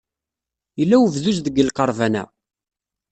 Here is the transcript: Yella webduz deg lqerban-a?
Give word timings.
Yella 0.79 0.97
webduz 1.01 1.37
deg 1.41 1.61
lqerban-a? 1.67 2.23